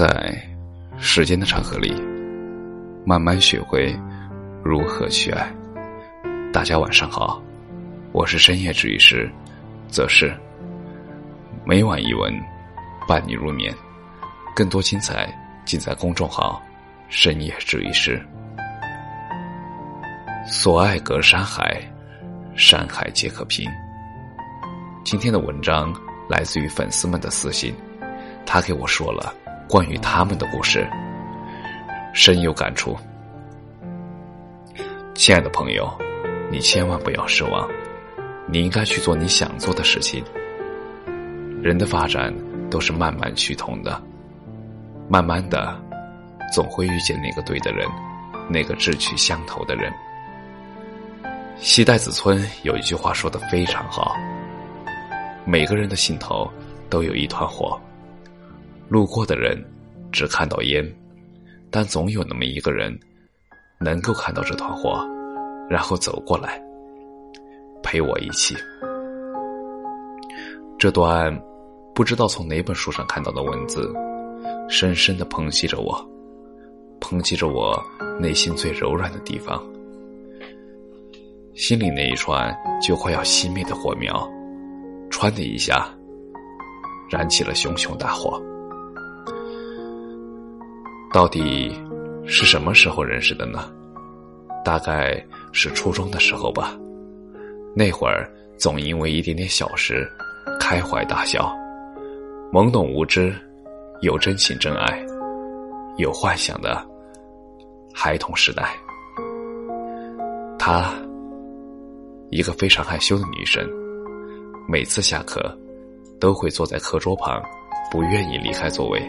[0.00, 0.34] 在
[0.96, 1.92] 时间的长河里，
[3.04, 3.94] 慢慢学会
[4.64, 5.52] 如何去爱。
[6.50, 7.38] 大家晚上好，
[8.10, 9.30] 我是深夜治愈师，
[9.88, 10.34] 则是
[11.66, 12.32] 每晚一文
[13.06, 13.74] 伴你入眠。
[14.56, 15.28] 更多精彩
[15.66, 16.62] 尽在公众号
[17.10, 18.18] “深夜治愈师”。
[20.48, 21.78] 所爱隔山海，
[22.56, 23.70] 山海皆可平。
[25.04, 25.94] 今天的文章
[26.26, 27.74] 来自于粉丝们的私信，
[28.46, 29.34] 他给我说了。
[29.70, 30.84] 关于他们的故事，
[32.12, 32.98] 深有感触。
[35.14, 35.88] 亲爱的朋友，
[36.50, 37.68] 你千万不要失望，
[38.48, 40.24] 你应该去做你想做的事情。
[41.62, 42.34] 人的发展
[42.68, 44.02] 都是慢慢趋同的，
[45.08, 45.80] 慢慢的，
[46.52, 47.88] 总会遇见那个对的人，
[48.48, 49.92] 那个志趣相投的人。
[51.58, 54.16] 西代子村有一句话说的非常好：
[55.44, 56.50] 每个人的心头
[56.88, 57.80] 都有一团火。
[58.90, 59.56] 路过的人
[60.10, 60.84] 只看到烟，
[61.70, 62.92] 但总有那么一个人
[63.78, 65.00] 能够看到这团火，
[65.68, 66.60] 然后走过来
[67.84, 68.56] 陪我一起。
[70.76, 71.32] 这段
[71.94, 73.94] 不知道从哪本书上看到的文字，
[74.68, 76.04] 深深的抨击着我，
[77.00, 77.80] 抨击着我
[78.18, 79.64] 内心最柔软的地方，
[81.54, 82.52] 心里那一串
[82.82, 84.28] 就快要熄灭的火苗，
[85.12, 85.88] 歘的一下
[87.08, 88.42] 燃起了熊熊大火。
[91.12, 91.72] 到底
[92.24, 93.68] 是什么时候认识的呢？
[94.64, 95.20] 大概
[95.52, 96.78] 是初中的时候吧。
[97.74, 100.08] 那会儿总因为一点点小事
[100.60, 101.52] 开怀大笑，
[102.52, 103.34] 懵懂无知，
[104.02, 105.04] 有真情真爱，
[105.96, 106.80] 有幻想的
[107.92, 108.76] 孩童时代。
[110.60, 110.94] 她，
[112.30, 113.68] 一个非常害羞的女生，
[114.68, 115.40] 每次下课
[116.20, 117.42] 都会坐在课桌旁，
[117.90, 119.02] 不愿意离开座位，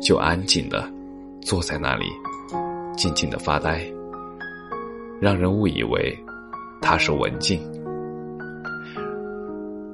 [0.00, 0.93] 就安静的。
[1.44, 2.06] 坐在那里，
[2.96, 3.84] 静静的发呆，
[5.20, 6.18] 让人误以为
[6.80, 7.60] 他是文静，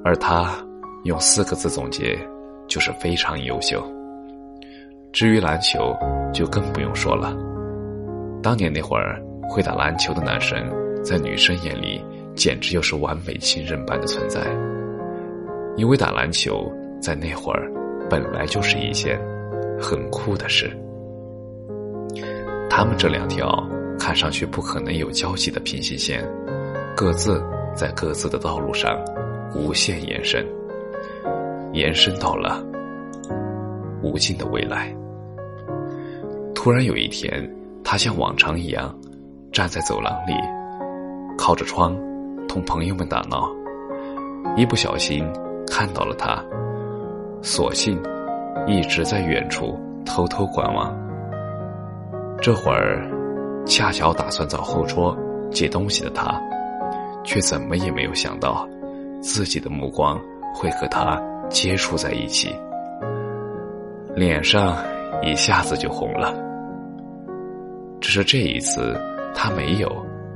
[0.01, 0.55] 而他
[1.03, 2.17] 用四个字总结，
[2.67, 3.83] 就是非常优秀。
[5.11, 5.93] 至于篮球，
[6.33, 7.35] 就更不用说了。
[8.41, 10.57] 当年那会儿会打篮球的男生，
[11.03, 12.01] 在女生眼里
[12.33, 14.39] 简直就是完美情人般的存在，
[15.75, 16.71] 因为打篮球
[17.01, 17.69] 在那会儿
[18.09, 19.19] 本来就是一件
[19.77, 20.71] 很酷的事。
[22.81, 23.63] 他们这两条
[23.99, 26.27] 看上去不可能有交集的平行线，
[26.97, 27.39] 各自
[27.75, 28.99] 在各自的道路上
[29.53, 30.43] 无限延伸，
[31.73, 32.59] 延伸到了
[34.01, 34.91] 无尽的未来。
[36.55, 37.47] 突然有一天，
[37.83, 38.91] 他像往常一样
[39.51, 40.33] 站在走廊里，
[41.37, 41.95] 靠着窗
[42.47, 43.47] 同朋友们打闹，
[44.57, 45.23] 一不小心
[45.67, 46.43] 看到了他，
[47.43, 48.01] 索性
[48.65, 51.10] 一直在远处偷偷观望。
[52.41, 53.07] 这会儿，
[53.67, 55.15] 恰巧打算找后桌
[55.51, 56.41] 借东西的他，
[57.23, 58.67] 却怎么也没有想到，
[59.21, 60.19] 自己的目光
[60.51, 61.21] 会和他
[61.51, 62.49] 接触在一起，
[64.15, 64.75] 脸上
[65.21, 66.33] 一下子就红了。
[67.99, 68.99] 只是这一次，
[69.35, 69.87] 他没有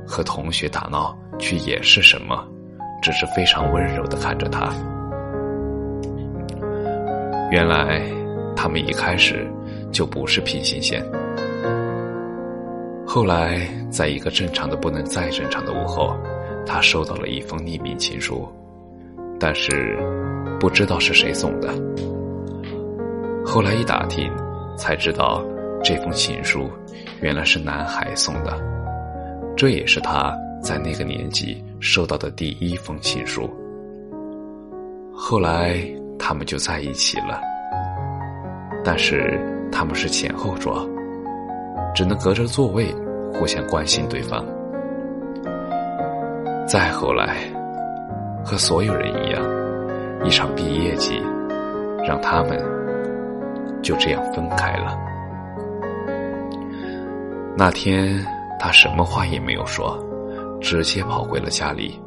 [0.06, 2.46] 和同学打闹去掩饰什么，
[3.02, 4.72] 只是非常温柔的看着他。
[7.50, 8.00] 原来，
[8.54, 9.44] 他们一开始
[9.90, 11.04] 就不是平行线。
[13.06, 16.14] 后来，在一个正常的不能再正常的午后，
[16.66, 18.46] 他收到了一封匿名情书，
[19.38, 19.96] 但是
[20.58, 21.68] 不知道是谁送的。
[23.44, 24.30] 后来一打听，
[24.76, 25.42] 才知道
[25.82, 26.68] 这封情书
[27.22, 28.52] 原来是男孩送的，
[29.56, 33.48] 这也是他在那个年纪收到的第一封情书。
[35.14, 35.80] 后来
[36.18, 37.40] 他们就在一起了，
[38.84, 39.40] 但是
[39.70, 40.86] 他们是前后桌，
[41.96, 42.94] 只能隔着座位。
[43.38, 44.42] 互相关心对方。
[46.66, 47.36] 再后来，
[48.42, 49.44] 和所有人一样，
[50.24, 51.20] 一场毕业季
[52.02, 52.58] 让他们
[53.82, 54.96] 就这样分开了。
[57.58, 58.24] 那天，
[58.58, 60.02] 他什么话也没有说，
[60.62, 62.00] 直接跑回了家里，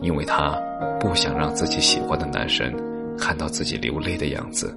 [0.00, 0.56] 因为他
[1.00, 2.72] 不想让自己喜欢的男生
[3.18, 4.72] 看到自己流泪的样子。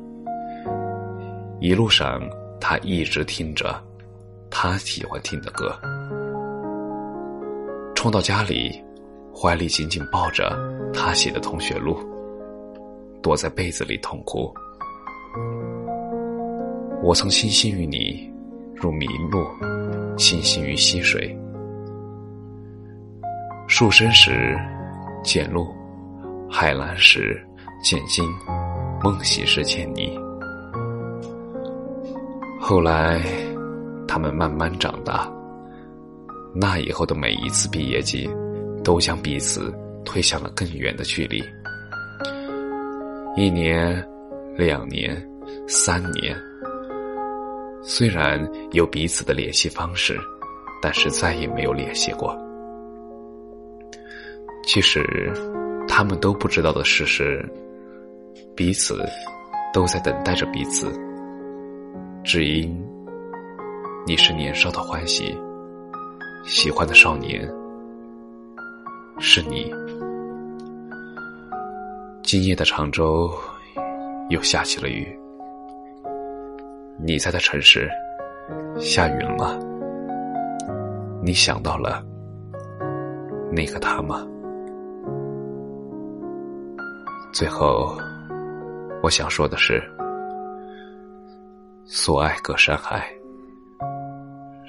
[1.60, 2.20] 一路上，
[2.60, 3.80] 他一直听着。
[4.52, 5.74] 他喜欢听的歌，
[7.96, 8.84] 冲到家里，
[9.34, 10.56] 怀里紧紧抱着
[10.94, 11.98] 他写的同学录，
[13.24, 14.54] 躲在被子里痛哭。
[17.02, 18.30] 我曾倾心于你，
[18.76, 19.48] 如麋鹿
[20.18, 21.36] 倾心于溪水。
[23.68, 24.60] 树深时
[25.24, 25.66] 见鹿，
[26.50, 27.42] 海蓝时
[27.82, 28.30] 见鲸，
[29.02, 30.20] 梦醒时见你。
[32.60, 33.20] 后来，
[34.12, 35.26] 他们慢慢长大。
[36.54, 38.30] 那以后的每一次毕业季，
[38.84, 39.74] 都将彼此
[40.04, 41.42] 推向了更远的距离。
[43.38, 44.06] 一年、
[44.58, 45.16] 两年、
[45.66, 46.36] 三年，
[47.82, 50.20] 虽然有彼此的联系方式，
[50.82, 52.38] 但是再也没有联系过。
[54.66, 55.32] 其实，
[55.88, 57.50] 他们都不知道的事是，
[58.58, 59.02] 彼此
[59.74, 60.92] 都在等待着彼此，
[62.26, 62.78] 只因
[64.08, 65.38] 你是年少的欢喜。
[66.44, 67.48] 喜欢的少年
[69.20, 69.72] 是你。
[72.24, 73.32] 今夜的常州
[74.30, 75.16] 又下起了雨，
[77.00, 77.88] 你在的城市
[78.80, 79.56] 下雨了吗？
[81.24, 82.04] 你想到了
[83.52, 84.26] 那个他吗？
[87.32, 87.96] 最后，
[89.04, 89.80] 我想说的是：
[91.86, 93.08] 所爱隔山海，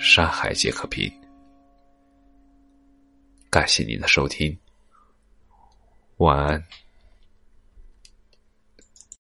[0.05, 1.09] 山海皆可平。
[3.49, 4.59] 感谢您的收听，
[6.17, 6.61] 晚安。